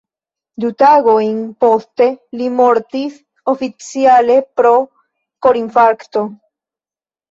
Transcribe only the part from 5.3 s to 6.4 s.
korinfarkto.